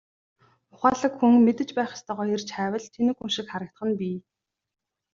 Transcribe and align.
Ухаалаг 0.73 1.13
хүн 1.17 1.33
мэдэж 1.45 1.69
байх 1.77 1.91
ёстойгоо 1.97 2.25
эрж 2.35 2.47
хайвал 2.53 2.85
тэнэг 2.95 3.15
хүн 3.17 3.31
шиг 3.35 3.47
харагдах 3.49 3.81
нь 3.89 3.97
бий. 3.99 4.17